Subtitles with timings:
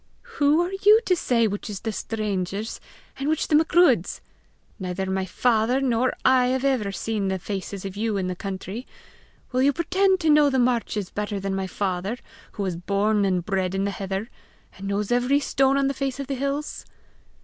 [0.39, 2.79] "Who are you to say which is the stranger's,
[3.19, 4.19] and which the Macruadh's?
[4.79, 8.87] Neither my father nor I have ever seen the faces of you in the country!
[9.51, 12.17] Will you pretend to know the marches better than my father,
[12.53, 14.27] who was born and bred in the heather,
[14.75, 16.83] and knows every stone on the face of the hills?"